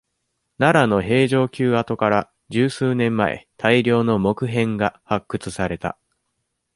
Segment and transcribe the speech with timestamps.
[0.57, 5.95] 奈良の平城宮跡から、十数年前、大量の木片が、発掘された。